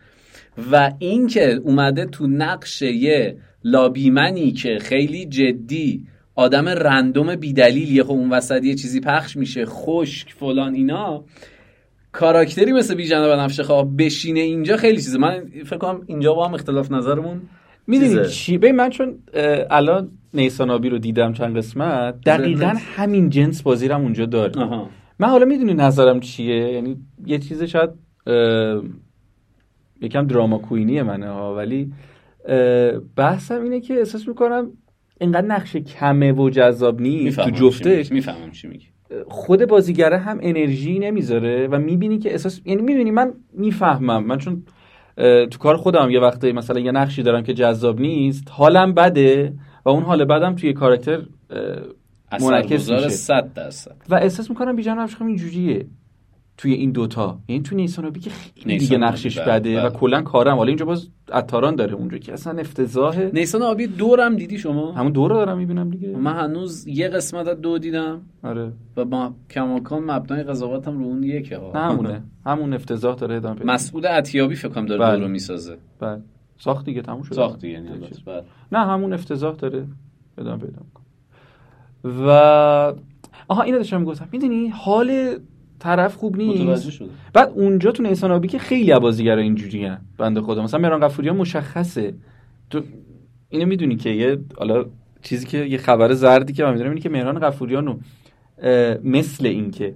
[0.72, 8.30] و اینکه اومده تو نقش یه لابیمنی که خیلی جدی آدم رندوم بیدلیلیه خب اون
[8.30, 11.24] وسط یه چیزی پخش میشه خشک فلان اینا
[12.12, 15.18] کاراکتری مثل بیژن و نفشه خواه بشینه اینجا خیلی چیزه.
[15.18, 17.42] من فکر کنم اینجا با هم اختلاف نظرمون
[17.86, 19.18] می‌دونی چی؟ ببین من چون
[19.70, 24.66] الان نیسانابی رو دیدم چند قسمت دقیقا همین جنس بازی رو اونجا داره.
[25.18, 26.96] من حالا می‌دونی نظرم چیه؟ یعنی
[27.26, 27.90] یه چیز شاید
[30.00, 31.92] یکم دراما کوینی منه ها ولی
[33.16, 34.72] بحثم اینه که احساس می‌کنم
[35.20, 38.12] اینقدر نقش کمه و جذاب نیست تو جفتش.
[38.12, 38.86] می‌فهمم چی میگی.
[39.28, 44.24] خود بازیگره هم انرژی نمی‌ذاره و می‌بینی که احساس یعنی می‌بینی من می‌فهمم.
[44.24, 44.62] من چون
[45.50, 49.88] تو کار خودم یه وقته مثلا یه نقشی دارم که جذاب نیست حالم بده و
[49.88, 51.22] اون حال بعدم توی کاراکتر
[52.40, 53.08] منعکس میشه.
[53.08, 53.96] صد درصد.
[54.08, 55.86] و احساس می‌کنم بیجان افشخم اینجوریه.
[56.56, 59.98] توی این دوتا یعنی تو نیسانوبی که خیلی دیگه نقشش بله، بده و بله.
[59.98, 60.56] کلا کارم.
[60.56, 65.12] حالا اینجا باز اتاران داره اونجا که اصلا افتضاحه نیسان آبی دورم دیدی شما؟ همون
[65.12, 66.08] دور رو دارم می‌بینم دیگه.
[66.08, 68.20] من هنوز یه قسمت از دو دیدم.
[68.42, 68.72] آره.
[68.96, 71.58] و با کماکان مبنای قضاوتم رو اون یکه.
[71.58, 72.22] ها همونه.
[72.46, 75.16] همون افتضاح داره ادامه مسعود عتیابی فکر کنم داره بله.
[75.16, 75.76] دو رو می‌سازه.
[76.00, 76.22] بله.
[76.58, 77.80] ساخت دیگه تموم شد ساخت دیگه
[78.26, 78.42] بله.
[78.72, 79.86] نه همون افتضاح داره
[80.38, 80.82] ادامه پیدا
[82.26, 82.30] و
[83.48, 85.36] آها اینو داشتم گفتم می‌دونی حال
[85.82, 87.02] طرف خوب نیست.
[87.32, 90.62] بعد اونجا تو نیسان آبی که خیلی بازیگرا اینجوری ان بنده خدا.
[90.62, 92.14] مثلا مهران قفوریان مشخصه.
[92.70, 92.80] تو
[93.48, 94.84] اینو می‌دونی که یه حالا
[95.22, 97.98] چیزی که یه خبر زردی که من می‌دونم اینه که مهران قفوریان رو
[99.04, 99.94] مثل اینکه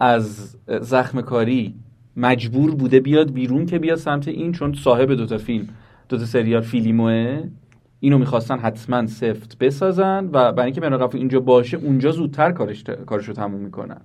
[0.00, 1.74] از زخم کاری
[2.16, 5.68] مجبور بوده بیاد بیرون که بیاد سمت این چون صاحب دوتا فیلم
[6.08, 7.42] دوتا سریال فیلیموه.
[8.04, 13.32] اینو می‌خواستن حتما سفت بسازن و برای اینکه مهران اینجا باشه اونجا زودتر کارش کارشو
[13.32, 14.00] تموم می‌کنن.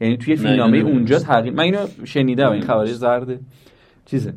[0.00, 3.40] یعنی توی فیلمنامه اونجا تغییر من اینو شنیدم این خبری زرده
[4.04, 4.34] چیزه.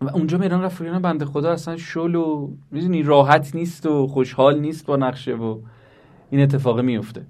[0.00, 4.86] و اونجا مهران قفوریان بنده خدا اصلا شل و می‌دونی راحت نیست و خوشحال نیست
[4.86, 5.58] با نقشه و
[6.30, 7.22] این اتفاق میفته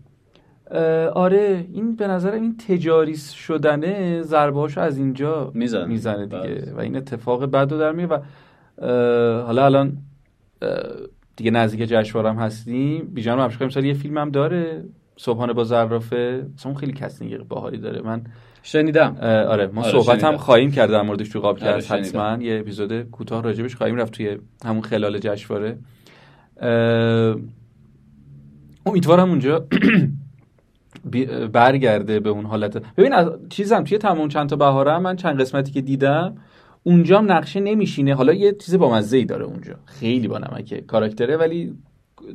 [1.15, 6.55] آره این به نظر این تجاری شدنه ضربه از اینجا می‌زنه, می‌زنه دیگه.
[6.55, 6.73] بس.
[6.73, 8.19] و این اتفاق بد رو در میه و
[9.47, 9.97] حالا الان
[11.37, 13.07] دیگه نزدیک جشنواره هستیم.
[13.15, 14.85] بیژن مبشخ امسال یه فیلم هم داره.
[15.17, 16.47] صبحانه با زرافه.
[16.59, 18.03] اصلا خیلی کستینگ باحالی داره.
[18.03, 18.25] من
[18.63, 19.17] شنیدم.
[19.23, 22.43] آره ما آره صحبت هم خواهیم کرد در موردش تو قاب کرد آره حتما.
[22.43, 25.79] یه اپیزود کوتاه راجبش خواهیم رفت توی همون خلال جشنواره.
[28.87, 29.67] امیدوارم اونجا
[31.53, 32.83] برگرده به اون حالت.
[32.97, 36.37] ببین از چیزم توی تمام چند تا بهاره من چند قسمتی که دیدم
[36.87, 38.15] اونجا هم نقشه نمیشینه.
[38.15, 39.75] حالا یه چیز با مزه ای داره اونجا.
[39.85, 41.75] خیلی با نمکه کاراکتره ولی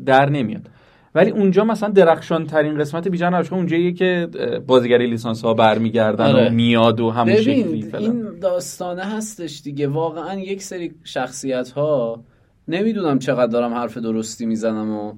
[0.05, 0.69] در نمیاد.
[1.15, 4.27] ولی اونجا مثلا درخشان ترین قسمت بیژن اونجا اونجاییه که
[4.67, 6.47] بازیگری لیسانس ها برمیگردن آره.
[6.47, 9.87] و میاد و همون شکلی این داستانه هستش دیگه.
[9.87, 12.23] واقعا یک سری شخصیت ها
[12.67, 15.13] نمی‌دونم چقدر دارم حرف درستی می‌زنم و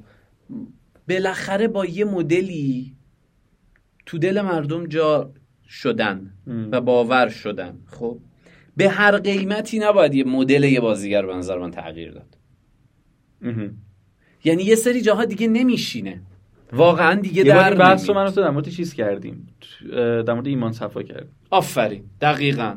[1.10, 2.94] بالاخره با یه مدلی
[4.06, 5.32] تو دل مردم جا
[5.68, 6.34] شدن
[6.72, 7.80] و باور شدن.
[7.86, 8.18] خب؟
[8.78, 12.38] به هر قیمتی نباید یه مدل یه بازیگر به نظر من تغییر داد.
[14.44, 16.22] یعنی یه سری جاها دیگه نمیشینه.
[16.74, 19.48] واقعا دیگه در بحث رو من در مورد چیز کردیم؟
[19.92, 21.36] در مورد ایمان صفا کردیم.
[21.50, 22.04] آفرین.
[22.22, 22.76] دقیقا.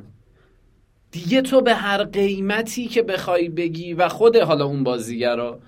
[1.10, 5.60] دیگه تو به هر قیمتی که بخوای بگی و خود حالا اون بازیگرا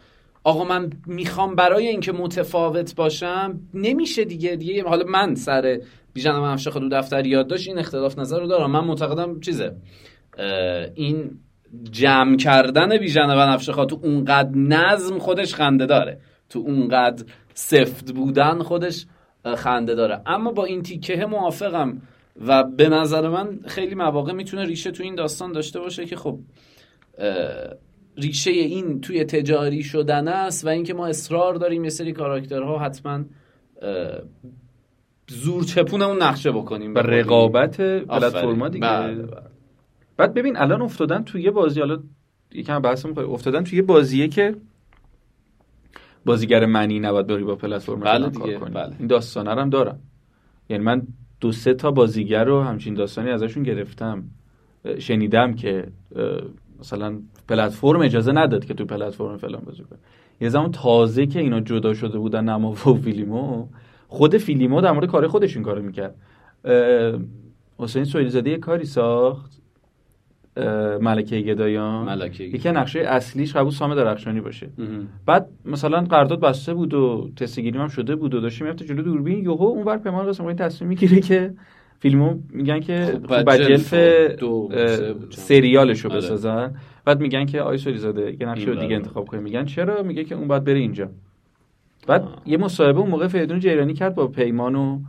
[0.45, 5.81] آقا من می‌خوام برای اینکه متفاوت باشم نمیشه دیگه دیگه حالا من سر
[6.13, 8.71] بیژن من افشه خود دفتر یاد داشت این اختلاف نظر رو دارم.
[8.71, 9.77] من معتقدم چیزه.
[10.95, 11.31] این
[11.91, 16.19] جمع کردن بیژن و نفشه تو اونقدر نظم خودش خنده داره.
[16.49, 17.25] تو اونقدر
[17.55, 19.07] سفت بودن خودش
[19.57, 20.21] خنده داره.
[20.27, 22.03] اما با این تیکه موافقم
[22.47, 26.39] و به نظر من خیلی مواقع می‌تونه ریشه تو این داستان داشته باشه که خب
[28.17, 33.25] ریشه این توی تجاری شدن است و اینکه ما اصرار داریم یه سری کاراکترها حتما
[35.29, 36.95] زور چپون اون نقشه بکنیم.
[36.95, 38.87] و رقابت پلتفرما دیگه.
[38.87, 39.48] بله، بله.
[40.19, 41.99] بعد ببین الان افتادن توی یه بازی حالا
[42.53, 44.57] یکم بحث می‌کنه افتادن توی یه بازیه که
[46.25, 48.75] بازیگر منی نباید بری با پلتفرم بله کار دیگه، کنی.
[48.75, 48.97] بله.
[48.99, 49.99] این داستانا رو هم دارم.
[50.69, 51.03] یعنی من
[51.41, 54.25] دو سه تا بازیگر رو همچین داستانی ازشون گرفتم
[54.99, 55.89] شنیدم که
[56.81, 59.99] مثلا پلتفرم اجازه نداد که تو پلتفرم فلان بازی کنه.
[60.41, 63.67] یه زمان تازه که اینا جدا شده بودن نما و فیلیمو
[64.09, 66.15] خود فیلیمو در مورد کار خودش این کارو می‌کرد.
[67.79, 69.58] حسین سویلی زاده یه کاری ساخت.
[71.01, 75.09] ملکه گدایان ملکه یکی نقشه اصلیش قبول سام درخشانی باشه مهم.
[75.27, 79.03] بعد مثلا قرارداد بسته بود و تست گیری هم شده بود و داشتیم می‌رفت جلو
[79.03, 81.55] دوربین یهو اونور پیمان قاسم تصمیم می‌گیره که
[82.01, 85.15] فیلمو میگن که بجلف اه،.
[85.31, 86.19] سریالشو آره.
[86.19, 88.97] بسازن بعد میگن که آی سوری زاده یه نقشه دیگه برا.
[88.97, 91.09] انتخاب کنیم میگن چرا میگه که اون باید بره اینجا
[92.07, 92.43] بعد آه.
[92.47, 95.01] یه مصاحبه اون موقع فریدون جیرانی کرد با پیمان و اه،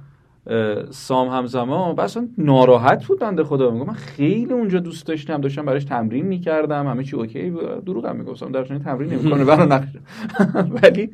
[0.89, 3.71] سام همزمان و اصلا ناراحت بود بنده خدا.
[3.71, 7.85] میگم من خیلی اونجا دوست داشتم داشتم براش تمرین می‌کردم همه چی اوکی بود.
[7.85, 9.99] دروغم می‌گفتم در تمرین نمی‌کنه برا نقشه
[10.83, 11.11] ولی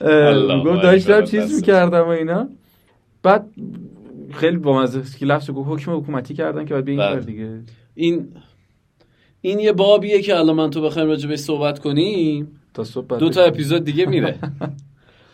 [0.00, 1.56] اکبر، داشتم چیز.
[1.56, 2.48] می‌کردم و اینا.
[3.22, 3.46] بعد
[4.30, 4.86] خیلی با
[5.18, 7.10] که لفظ گفت حکم حکومتی کردن که باید به این بله.
[7.10, 7.60] کار دیگه.
[7.94, 8.28] این
[9.40, 12.60] این یه بابیه که الان من تو بخوایم راجع بهش صحبت کنیم.
[12.74, 14.38] تا صبح بعد دو تا اپیزود دیگه میره.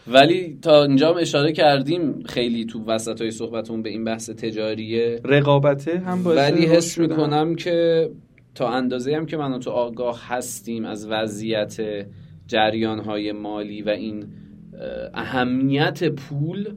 [0.06, 5.20] ولی تا اینجا هم اشاره کردیم خیلی تو وسط های صحبتمون به این بحث تجاریه
[5.24, 6.98] رقابته هم باعث ولی حس.
[6.98, 8.10] می‌کنم که
[8.54, 12.06] تا اندازه هم که من تو آگاه هستیم از وضعیت
[12.46, 16.74] جریان های مالی و این اه، اهمیت پول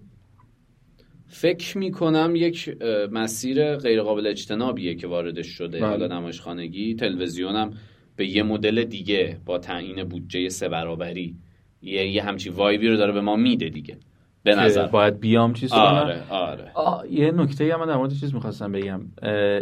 [1.27, 2.77] فکر می‌کنم یک
[3.11, 5.87] مسیر غیرقابل اجتنابیه که واردش شده بله.
[5.87, 7.73] حالا نمایشخانگی تلویزیونم
[8.15, 11.35] به یه مدل دیگه با تعیین بودجه سه برابری
[11.81, 13.97] یه, یه همچی وایبی رو داره به ما میده دیگه.
[14.43, 14.87] به نظر.
[14.87, 16.71] باید بیام چیز آره آره.
[16.73, 19.01] آه، یه نکته هم من در مورد چیز می‌خواستم بگم.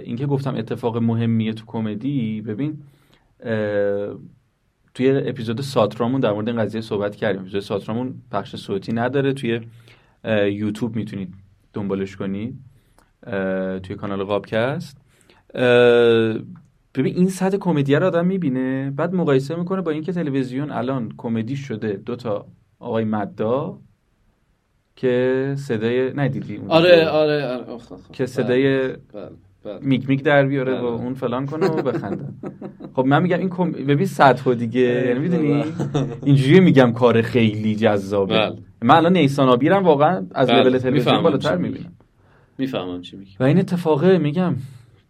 [0.04, 2.78] اینکه گفتم اتفاق مهمیه تو کمدی ببین
[4.94, 7.42] توی اپیزود ساترامون در مورد این قضیه صحبت کردیم.
[7.42, 9.34] اپیزود ساترامون پخش صوتی نداره.
[9.34, 9.62] توی
[10.52, 11.34] یوتیوب می‌تونید
[11.74, 12.60] دنبالش کنید
[13.84, 15.02] توی کانال قابکست.
[16.98, 21.56] ببین این سطح کمدی رو آدم می‌بینه بعد مقایسه می‌کنه با اینکه تلویزیون الان کمدی
[21.56, 22.46] شده دوتا
[22.80, 23.78] آقای مدا
[24.96, 27.64] که صدای ندیدی اون آره؟ آره, آره.
[27.64, 28.12] آخ، آخ، آخ.
[28.14, 28.98] که صدای بله،
[29.64, 29.80] بله.
[29.82, 31.04] میک میک در بیاره و بله.
[31.04, 32.26] اون فلان کنه و بخنده
[32.94, 33.72] خب من میگم این کم...
[33.72, 35.64] ببین سطح دیگه یعنی می‌دونی
[36.24, 38.58] اینجوری میگم کار خیلی جذابه بله.
[38.82, 40.64] من الان نیسان آبیرم واقعا از بله.
[40.64, 41.58] لول تلویزیون بالاتر.
[41.58, 41.94] می‌بینم
[42.58, 44.56] می‌فهمم چی میگی و این اتفاقه میگم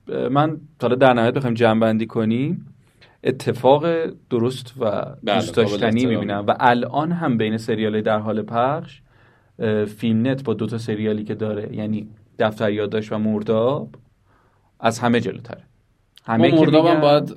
[0.07, 2.65] من حالا در نهایت بخوایم جمع بندی کنیم
[3.23, 3.85] اتفاق
[4.29, 4.91] درست و
[5.23, 6.05] بله، دوست داشتنی.
[6.05, 6.45] می‌بینم.
[6.47, 9.01] و الان هم بین سریال در حال پخش
[9.97, 12.07] فیلم نت با دوتا سریالی که داره یعنی
[12.39, 13.89] دفتر یادداشت و مرداب
[14.79, 15.63] از همه جلوتره.
[16.25, 17.35] همه که مردابم میگن- باید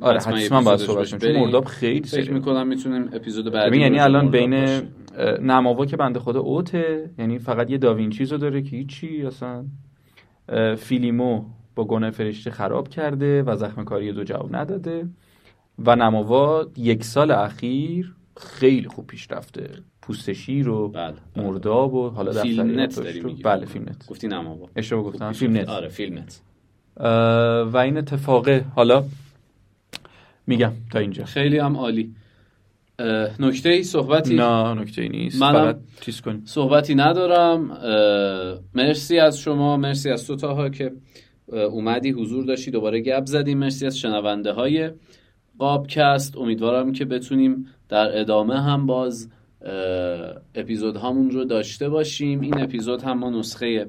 [0.00, 1.36] آره حتما باید صحبت چون.
[1.36, 4.82] مرداب خیلی فکر می‌کنم می‌تونیم اپیزود بعدی یعنی الان مرداب بین
[5.42, 9.64] نماوا که بنده خدا اوته یعنی فقط یه داوینچیز رو داره که هیچی اصلا.
[10.76, 11.44] فیلیمو
[11.74, 15.08] با گناه فرشته خراب کرده و زخم کاری دو جواب نداده.
[15.78, 19.70] و نماوا یک سال اخیر خیلی خوب پیش رفته.
[20.02, 21.44] پوست شیر و بله بله.
[21.44, 24.06] مرداب و حالا فیلم دفتر نت داری میگی بله فیلم نت.
[24.06, 25.56] گفتی نماوا اشتباه گفتم فیلم.
[25.56, 25.68] نت.
[25.68, 26.40] آره فیلم نت.
[27.72, 28.64] و این اتفاقه.
[28.74, 29.04] حالا
[30.46, 31.24] میگم تا اینجا.
[31.24, 32.14] خیلی هم عالی.
[33.38, 35.38] نکته ای صحبتی؟ نه نکته ای نیست.
[35.38, 37.78] فقط چیز کنیم صحبتی ندارم.
[38.74, 40.92] مرسی از شما مرسی از تو طاها که
[41.52, 43.58] اومدی حضور داشتی دوباره گپ زدیم.
[43.58, 44.90] مرسی از شنونده های
[45.58, 46.36] قابکست.
[46.36, 49.28] امیدوارم که بتونیم در ادامه هم باز
[50.54, 52.40] اپیزود هامون رو داشته باشیم.
[52.40, 53.86] این اپیزود هم ما نسخه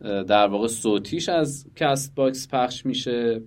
[0.00, 3.40] در واقع صوتیش از Castbox پخش میشه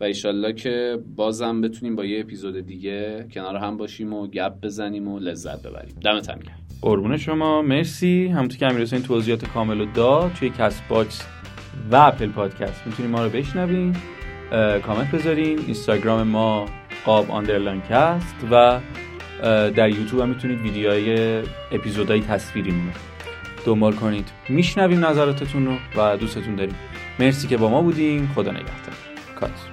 [0.00, 5.08] و ایشالله که بازم بتونیم با یه اپیزود دیگه کنار هم باشیم و گپ بزنیم
[5.08, 5.94] و لذت ببریم.
[6.04, 6.58] دمتم گرم.
[6.80, 7.62] قربون شما.
[7.62, 8.26] مرسی.
[8.26, 11.41] همونطور که امیر توضیحات کامل رو داد توی Castbox
[11.90, 12.86] و Apple Podcast.
[12.86, 13.96] می‌تونید ما رو بشنوین
[14.86, 15.58] کامنت بذارین.
[15.58, 16.66] اینستاگرام ما
[17.04, 18.80] قاب underline cast و
[19.70, 21.38] در یوتیوب هم می‌تونید ویدیوهای
[21.72, 22.92] اپیزودهای تصویریمون رو
[23.66, 24.28] دنبال کنید.
[24.48, 26.74] میشنویم نظراتتون رو و دوستتون داریم.
[27.18, 28.94] مرسی که با ما بودیم خدا نگهدار.
[29.40, 29.71] کات